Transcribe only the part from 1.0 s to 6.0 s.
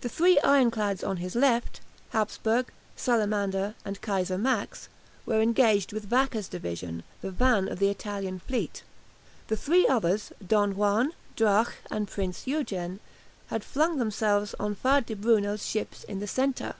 on his left ("Hapsburg," "Salamander," and "Kaiser Max") were engaged